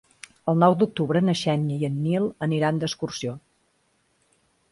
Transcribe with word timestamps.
El 0.51 0.55
nou 0.61 0.75
d'octubre 0.77 1.21
na 1.25 1.35
Xènia 1.41 1.77
i 1.83 1.87
en 1.89 1.99
Nil 2.07 2.25
aniran 2.47 2.81
d'excursió. 2.85 3.37